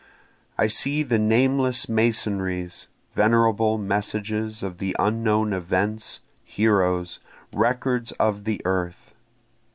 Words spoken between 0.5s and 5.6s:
I see the nameless masonries, venerable messages of the unknown